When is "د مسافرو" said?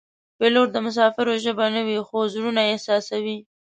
0.73-1.33